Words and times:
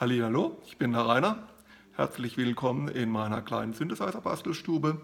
Hallo, 0.00 0.56
ich 0.64 0.78
bin 0.78 0.92
der 0.92 1.02
Rainer. 1.02 1.46
Herzlich 1.92 2.38
willkommen 2.38 2.88
in 2.88 3.10
meiner 3.10 3.42
kleinen 3.42 3.74
Synthesizer-Bastelstube. 3.74 4.98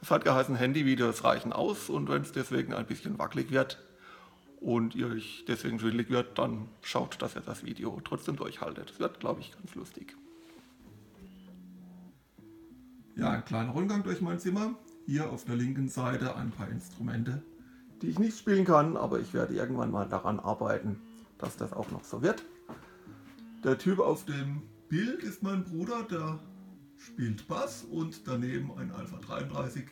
Es 0.00 0.10
hat 0.10 0.24
geheißen, 0.24 0.56
Handyvideos 0.56 1.22
reichen 1.22 1.52
aus 1.52 1.88
und 1.88 2.08
wenn 2.08 2.22
es 2.22 2.32
deswegen 2.32 2.74
ein 2.74 2.84
bisschen 2.84 3.20
wackelig 3.20 3.52
wird 3.52 3.80
und 4.60 4.96
ihr 4.96 5.06
euch 5.06 5.44
deswegen 5.46 5.78
schwindelig 5.78 6.10
wird, 6.10 6.40
dann 6.40 6.68
schaut, 6.80 7.22
dass 7.22 7.36
ihr 7.36 7.42
das 7.42 7.64
Video 7.64 8.00
trotzdem 8.04 8.34
durchhaltet. 8.34 8.90
Es 8.90 8.98
wird, 8.98 9.20
glaube 9.20 9.42
ich, 9.42 9.52
ganz 9.52 9.76
lustig. 9.76 10.16
Ja, 13.14 13.30
ein 13.30 13.44
kleiner 13.44 13.70
Rundgang 13.70 14.02
durch 14.02 14.20
mein 14.20 14.40
Zimmer. 14.40 14.74
Hier 15.06 15.30
auf 15.30 15.44
der 15.44 15.54
linken 15.54 15.88
Seite 15.88 16.34
ein 16.34 16.50
paar 16.50 16.68
Instrumente, 16.68 17.44
die 18.02 18.08
ich 18.08 18.18
nicht 18.18 18.36
spielen 18.36 18.64
kann, 18.64 18.96
aber 18.96 19.20
ich 19.20 19.34
werde 19.34 19.54
irgendwann 19.54 19.92
mal 19.92 20.08
daran 20.08 20.40
arbeiten, 20.40 21.00
dass 21.38 21.56
das 21.56 21.72
auch 21.72 21.92
noch 21.92 22.02
so 22.02 22.22
wird. 22.22 22.42
Der 23.64 23.78
Typ 23.78 24.00
auf 24.00 24.24
dem 24.24 24.62
Bild 24.88 25.22
ist 25.22 25.44
mein 25.44 25.62
Bruder, 25.62 26.02
der 26.02 26.40
spielt 26.96 27.46
Bass 27.46 27.84
und 27.84 28.26
daneben 28.26 28.72
ein 28.76 28.90
Alpha 28.90 29.18
33, 29.18 29.84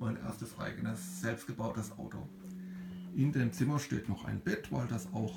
mein 0.00 0.16
erstes 0.16 0.58
eigenes 0.58 1.20
selbstgebautes 1.20 1.92
Auto. 1.98 2.18
In 3.14 3.30
dem 3.30 3.52
Zimmer 3.52 3.78
steht 3.78 4.08
noch 4.08 4.24
ein 4.24 4.40
Bett, 4.40 4.72
weil 4.72 4.88
das 4.88 5.06
auch 5.12 5.36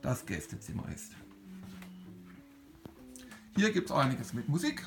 das 0.00 0.26
Gästezimmer 0.26 0.88
ist. 0.94 1.12
Hier 3.56 3.72
gibt 3.72 3.90
es 3.90 3.96
einiges 3.96 4.32
mit 4.32 4.48
Musik. 4.48 4.84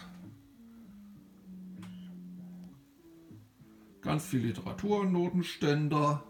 Ganz 3.99 4.25
viel 4.25 4.45
Literatur, 4.45 5.03
Notenständer, 5.03 6.23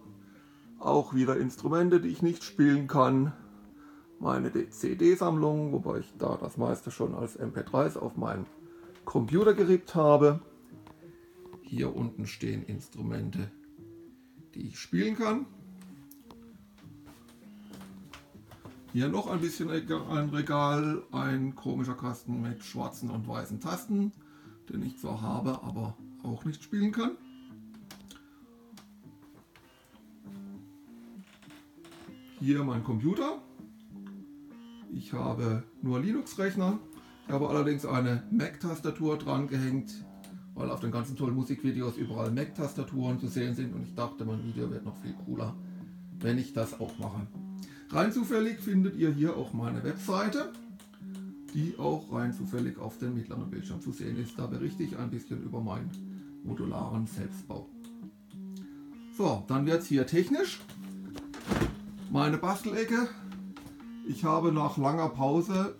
auch 0.80 1.14
wieder 1.14 1.38
Instrumente, 1.38 2.02
die 2.02 2.10
ich 2.10 2.24
nicht 2.24 2.44
spielen 2.44 2.88
kann 2.88 3.34
meine 4.20 4.70
CD-Sammlung, 4.70 5.72
wobei 5.72 6.00
ich 6.00 6.14
da 6.18 6.38
das 6.38 6.58
meiste 6.58 6.92
schon 6.92 7.14
als 7.14 7.40
MP3s 7.40 7.98
auf 7.98 8.18
meinen 8.18 8.46
Computer 9.06 9.54
gerippt 9.54 9.96
habe. 9.96 10.40
Hier 11.62 11.96
unten 11.96 12.26
stehen 12.26 12.64
Instrumente, 12.64 13.52
die 14.56 14.68
ich 14.68 14.80
spielen 14.80 15.16
kann. 15.16 15.46
Hier 18.94 19.10
noch 19.10 19.28
ein 19.28 19.42
bisschen 19.42 19.70
ein 19.70 20.30
Regal, 20.30 21.04
ein 21.12 21.56
komischer 21.56 21.94
Kasten 21.94 22.42
mit 22.42 22.64
schwarzen 22.64 23.12
und 23.12 23.28
weißen 23.28 23.60
Tasten, 23.60 24.12
den 24.70 24.82
ich 24.82 24.98
zwar 24.98 25.22
habe, 25.22 25.62
aber 25.62 25.96
auch 26.24 26.46
nicht 26.46 26.64
spielen 26.64 26.92
kann. 26.92 27.12
Hier 32.40 32.64
mein 32.64 32.84
Computer, 32.84 33.42
ich 34.98 35.14
habe 35.14 35.64
nur 35.82 36.00
Linux-Rechner. 36.00 36.80
Ich 37.28 37.34
habe 37.34 37.50
allerdings 37.50 37.86
eine 37.86 38.24
Mac-Tastatur 38.32 39.18
dran 39.18 39.48
gehängt, 39.48 39.94
weil 40.56 40.72
auf 40.72 40.80
den 40.80 40.92
ganzen 40.92 41.16
tollen 41.16 41.36
Musikvideos 41.36 41.98
überall 41.98 42.32
Mac-Tastaturen 42.32 43.20
zu 43.20 43.28
sehen 43.28 43.54
sind 43.54 43.76
und 43.76 43.84
ich 43.84 43.94
dachte, 43.94 44.26
mein 44.26 44.44
Video 44.44 44.72
wird 44.72 44.86
noch 44.86 44.98
viel 44.98 45.14
cooler, 45.26 45.56
wenn 46.20 46.40
ich 46.40 46.54
das 46.54 46.80
auch 46.80 46.98
mache. 46.98 47.28
Rein 47.90 48.12
zufällig 48.12 48.60
findet 48.60 48.96
ihr 48.96 49.12
hier 49.12 49.38
auch 49.38 49.54
meine 49.54 49.84
Webseite, 49.84 50.52
die 51.54 51.76
auch 51.78 52.12
rein 52.12 52.34
zufällig 52.34 52.78
auf 52.80 52.98
dem 52.98 53.14
mittleren 53.14 53.50
Bildschirm 53.50 53.82
zu 53.82 53.92
sehen 53.92 54.18
ist. 54.18 54.38
Da 54.38 54.48
berichte 54.48 54.84
ich 54.84 54.98
ein 54.98 55.12
bisschen 55.12 55.44
über 55.44 55.62
meinen 55.62 55.92
modularen 56.44 57.06
Selbstbau. 57.06 57.70
So, 59.16 59.44
dann 59.48 59.66
wird 59.66 59.82
es 59.82 59.88
hier 59.88 60.08
technisch. 60.08 60.60
Meine 62.10 62.38
Bastelecke 62.38 63.08
ich 64.08 64.24
habe 64.24 64.52
nach 64.52 64.78
langer 64.78 65.10
Pause 65.10 65.76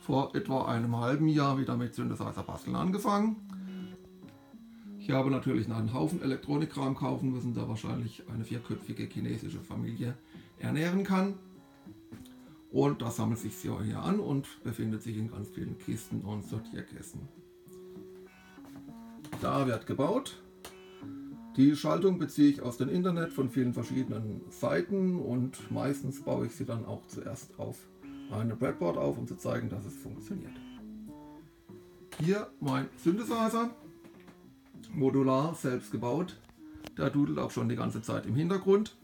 vor 0.00 0.34
etwa 0.34 0.66
einem 0.66 0.96
halben 0.96 1.28
Jahr 1.28 1.58
wieder 1.58 1.76
mit 1.76 1.94
Synthesizer 1.94 2.42
basteln 2.42 2.76
angefangen. 2.76 3.36
Ich 4.98 5.10
habe 5.10 5.30
natürlich 5.30 5.70
einen 5.70 5.92
Haufen 5.92 6.22
Elektronikkram 6.22 6.94
kaufen 6.94 7.32
müssen, 7.32 7.54
der 7.54 7.68
wahrscheinlich 7.68 8.22
eine 8.32 8.44
vierköpfige 8.44 9.04
chinesische 9.04 9.60
Familie 9.60 10.14
ernähren 10.58 11.04
kann. 11.04 11.34
Und 12.70 13.02
das 13.02 13.16
sammelt 13.16 13.38
sich 13.38 13.54
hier 13.54 13.98
an 13.98 14.18
und 14.18 14.46
befindet 14.64 15.02
sich 15.02 15.16
in 15.16 15.30
ganz 15.30 15.48
vielen 15.50 15.78
Kisten 15.78 16.22
und 16.22 16.44
Sortierkästen. 16.44 17.28
Da 19.40 19.66
wird 19.66 19.86
gebaut. 19.86 20.42
Die 21.56 21.76
Schaltung 21.76 22.18
beziehe 22.18 22.50
ich 22.50 22.62
aus 22.62 22.78
dem 22.78 22.88
Internet 22.88 23.32
von 23.32 23.48
vielen 23.48 23.74
verschiedenen 23.74 24.40
Seiten 24.50 25.20
und 25.20 25.70
meistens 25.70 26.20
baue 26.20 26.46
ich 26.46 26.56
sie 26.56 26.64
dann 26.64 26.84
auch 26.84 27.06
zuerst 27.06 27.60
auf 27.60 27.76
eine 28.32 28.56
Breadboard 28.56 28.96
auf, 28.96 29.18
um 29.18 29.28
zu 29.28 29.36
zeigen, 29.36 29.68
dass 29.68 29.84
es 29.84 29.94
funktioniert. 29.94 30.50
Hier 32.20 32.48
mein 32.58 32.88
Synthesizer, 32.96 33.70
modular, 34.92 35.54
selbst 35.54 35.92
gebaut. 35.92 36.40
Der 36.98 37.10
dudelt 37.10 37.38
auch 37.38 37.52
schon 37.52 37.68
die 37.68 37.76
ganze 37.76 38.02
Zeit 38.02 38.26
im 38.26 38.34
Hintergrund. 38.34 38.96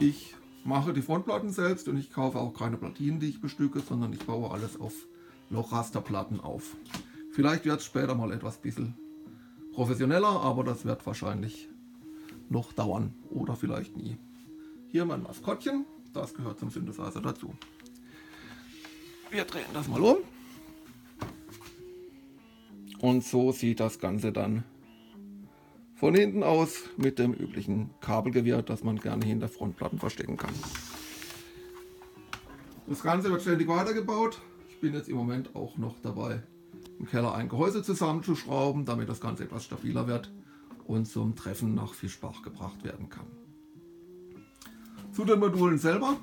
Ich 0.00 0.34
mache 0.64 0.94
die 0.94 1.02
Frontplatten 1.02 1.50
selbst 1.50 1.86
und 1.88 1.98
ich 1.98 2.10
kaufe 2.10 2.38
auch 2.38 2.54
keine 2.54 2.78
Platinen, 2.78 3.20
die 3.20 3.28
ich 3.28 3.42
bestücke, 3.42 3.80
sondern 3.80 4.14
ich 4.14 4.24
baue 4.24 4.50
alles 4.50 4.80
auf 4.80 4.94
Lochrasterplatten 5.50 6.40
auf. 6.40 6.76
Vielleicht 7.30 7.66
wird 7.66 7.80
es 7.80 7.84
später 7.84 8.14
mal 8.14 8.32
etwas 8.32 8.56
bisschen 8.56 8.94
professioneller, 9.78 10.40
aber 10.40 10.64
das 10.64 10.84
wird 10.84 11.06
wahrscheinlich 11.06 11.68
noch 12.48 12.72
dauern 12.72 13.14
oder 13.30 13.54
vielleicht 13.54 13.96
nie. 13.96 14.16
Hier 14.88 15.04
mein 15.04 15.22
Maskottchen, 15.22 15.86
das 16.12 16.34
gehört 16.34 16.58
zum 16.58 16.68
Synthesizer 16.68 17.20
dazu. 17.20 17.54
Wir 19.30 19.44
drehen 19.44 19.70
das 19.72 19.86
mal 19.86 20.00
um. 20.00 20.16
Und 22.98 23.22
so 23.22 23.52
sieht 23.52 23.78
das 23.78 24.00
Ganze 24.00 24.32
dann 24.32 24.64
von 25.94 26.12
hinten 26.12 26.42
aus 26.42 26.82
mit 26.96 27.20
dem 27.20 27.32
üblichen 27.32 27.90
Kabelgewirr, 28.00 28.62
das 28.62 28.82
man 28.82 28.98
gerne 28.98 29.24
hinter 29.24 29.46
Frontplatten 29.46 30.00
verstecken 30.00 30.36
kann. 30.36 30.54
Das 32.88 33.00
Ganze 33.00 33.30
wird 33.30 33.42
ständig 33.42 33.68
weitergebaut. 33.68 34.40
Ich 34.70 34.80
bin 34.80 34.94
jetzt 34.94 35.08
im 35.08 35.16
Moment 35.16 35.54
auch 35.54 35.78
noch 35.78 36.00
dabei, 36.02 36.42
im 36.98 37.06
Keller 37.06 37.34
ein 37.34 37.48
Gehäuse 37.48 37.82
zusammenzuschrauben, 37.82 38.84
damit 38.84 39.08
das 39.08 39.20
Ganze 39.20 39.44
etwas 39.44 39.64
stabiler 39.64 40.06
wird 40.06 40.32
und 40.86 41.06
zum 41.06 41.36
Treffen 41.36 41.74
nach 41.74 41.94
Fischbach 41.94 42.42
gebracht 42.42 42.82
werden 42.84 43.08
kann. 43.08 43.26
Zu 45.12 45.24
den 45.24 45.38
Modulen 45.38 45.78
selber. 45.78 46.16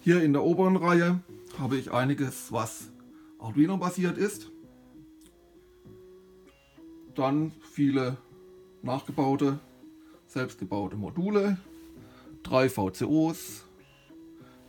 Hier 0.00 0.22
in 0.22 0.32
der 0.32 0.42
oberen 0.42 0.76
Reihe 0.76 1.20
habe 1.58 1.76
ich 1.76 1.92
einiges, 1.92 2.50
was 2.50 2.90
Arduino 3.38 3.76
basiert 3.76 4.18
ist. 4.18 4.50
Dann 7.14 7.52
viele 7.60 8.16
nachgebaute, 8.82 9.60
selbstgebaute 10.26 10.96
Module, 10.96 11.58
drei 12.42 12.68
VCOs, 12.68 13.64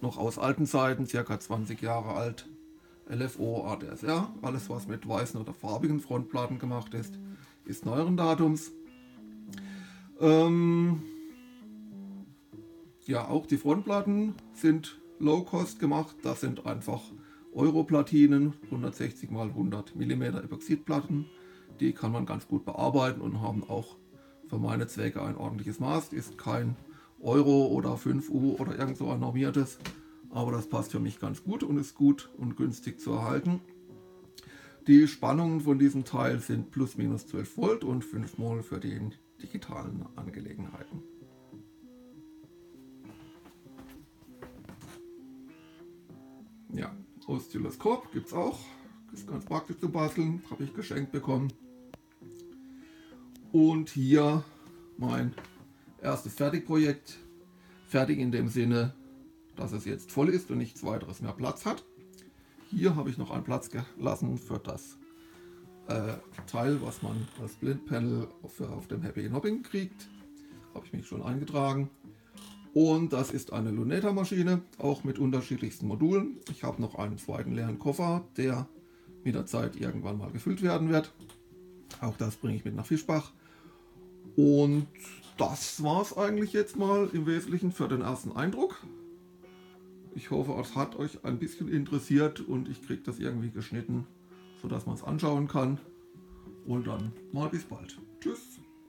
noch 0.01 0.17
aus 0.17 0.37
alten 0.37 0.65
Zeiten, 0.65 1.07
circa 1.07 1.39
20 1.39 1.81
Jahre 1.81 2.13
alt, 2.13 2.47
LFO, 3.09 3.65
ADSR, 3.65 4.31
alles 4.41 4.69
was 4.69 4.87
mit 4.87 5.07
weißen 5.07 5.39
oder 5.39 5.53
farbigen 5.53 5.99
Frontplatten 5.99 6.59
gemacht 6.59 6.93
ist, 6.93 7.17
ist 7.65 7.85
neueren 7.85 8.17
Datums. 8.17 8.71
Ähm, 10.19 11.01
ja, 13.05 13.27
auch 13.27 13.45
die 13.45 13.57
Frontplatten 13.57 14.35
sind 14.53 14.99
Low-Cost 15.19 15.79
gemacht. 15.79 16.15
Das 16.23 16.41
sind 16.41 16.65
einfach 16.65 17.01
Europlatinen, 17.53 18.53
160 18.65 19.29
x 19.29 19.33
100 19.33 19.95
mm 19.95 20.23
Epoxidplatten. 20.23 21.25
Die 21.79 21.93
kann 21.93 22.11
man 22.11 22.25
ganz 22.25 22.47
gut 22.47 22.65
bearbeiten 22.65 23.21
und 23.21 23.41
haben 23.41 23.63
auch 23.63 23.97
für 24.47 24.59
meine 24.59 24.87
Zwecke 24.87 25.21
ein 25.21 25.35
ordentliches 25.35 25.79
Maß. 25.79 26.13
Ist 26.13 26.37
kein 26.37 26.75
Euro 27.21 27.67
oder 27.67 27.95
5U 27.95 28.59
oder 28.59 28.77
irgend 28.77 28.97
so 28.97 29.09
ein 29.09 29.19
normiertes, 29.19 29.79
aber 30.33 30.51
das 30.51 30.68
passt 30.68 30.91
für 30.91 31.00
mich 31.00 31.19
ganz 31.19 31.44
gut 31.44 31.63
und 31.63 31.77
ist 31.77 31.95
gut 31.95 32.30
und 32.38 32.57
günstig 32.57 33.00
zu 33.00 33.12
erhalten. 33.12 33.62
Die 34.88 35.07
Spannungen 35.07 35.62
von 35.62 35.80
diesem 35.80 36.03
Teil 36.03 36.39
sind 36.39 36.71
plus 36.71 36.97
minus 36.97 37.27
12 37.27 37.57
Volt 37.57 37.83
und 37.83 38.03
5 38.03 38.38
Mol 38.38 38.63
für 38.63 38.80
die 38.80 39.00
digitalen 39.41 40.06
Angelegenheiten. 40.15 41.03
Ja, 46.74 46.94
Oszilloskop 47.27 48.12
gibt 48.12 48.27
es 48.27 48.33
auch. 48.33 48.59
Ist 49.13 49.27
ganz 49.27 49.45
praktisch 49.45 49.77
zu 49.77 49.89
basteln, 49.89 50.41
habe 50.50 50.63
ich 50.63 50.74
geschenkt 50.74 51.12
bekommen. 51.12 51.53
Und 53.51 53.91
hier 53.91 54.44
mein 54.97 55.35
erstes 56.01 56.33
Fertigprojekt. 56.33 57.19
Fertig 57.85 58.18
in 58.18 58.31
dem 58.31 58.47
Sinne, 58.47 58.95
dass 59.55 59.71
es 59.71 59.85
jetzt 59.85 60.11
voll 60.11 60.29
ist 60.29 60.51
und 60.51 60.57
nichts 60.57 60.83
weiteres 60.83 61.21
mehr 61.21 61.33
Platz 61.33 61.65
hat. 61.65 61.83
Hier 62.69 62.95
habe 62.95 63.09
ich 63.09 63.17
noch 63.17 63.31
einen 63.31 63.44
Platz 63.44 63.69
gelassen 63.69 64.38
für 64.38 64.59
das 64.59 64.97
äh, 65.88 66.13
Teil, 66.47 66.81
was 66.81 67.01
man 67.01 67.27
als 67.41 67.53
Blindpanel 67.53 68.27
auf, 68.41 68.59
auf 68.61 68.88
dem 68.88 69.01
Happy 69.01 69.29
Hopping 69.29 69.63
kriegt. 69.63 70.09
Habe 70.73 70.85
ich 70.85 70.94
mich 70.94 71.07
schon 71.07 71.21
eingetragen. 71.21 71.89
Und 72.73 73.13
das 73.13 73.29
ist 73.29 73.53
eine 73.53 73.69
Luneta-Maschine, 73.69 74.63
auch 74.79 75.03
mit 75.03 75.19
unterschiedlichsten 75.19 75.88
Modulen. 75.88 76.38
Ich 76.49 76.63
habe 76.63 76.81
noch 76.81 76.95
einen 76.95 77.19
zweiten 77.19 77.53
leeren 77.53 77.77
Koffer, 77.77 78.23
der 78.35 78.67
mit 79.23 79.35
der 79.35 79.45
Zeit 79.45 79.75
irgendwann 79.75 80.17
mal 80.17 80.31
gefüllt 80.31 80.63
werden 80.63 80.89
wird. 80.89 81.13
Auch 82.01 82.17
das 82.17 82.35
bringe 82.35 82.56
ich 82.56 82.65
mit 82.65 82.75
nach 82.75 82.85
Fischbach. 82.85 83.31
Und 84.35 84.88
das 85.38 85.83
war 85.83 86.01
es 86.01 86.17
eigentlich 86.17 86.53
jetzt 86.53 86.77
mal 86.77 87.09
im 87.13 87.27
Wesentlichen 87.27 87.71
für 87.71 87.88
den 87.88 88.01
ersten 88.01 88.31
Eindruck. 88.31 88.83
Ich 90.15 90.31
hoffe, 90.31 90.54
es 90.62 90.75
hat 90.75 90.95
euch 90.95 91.24
ein 91.25 91.39
bisschen 91.39 91.68
interessiert 91.68 92.39
und 92.42 92.69
ich 92.69 92.81
kriege 92.81 93.01
das 93.04 93.19
irgendwie 93.19 93.50
geschnitten, 93.50 94.06
sodass 94.62 94.86
man 94.86 94.95
es 94.95 95.04
anschauen 95.04 95.48
kann. 95.48 95.80
Und 96.65 96.88
dann 96.88 97.12
mal 97.31 97.50
bis 97.50 97.63
bald. 97.63 97.98
Tschüss. 98.19 98.52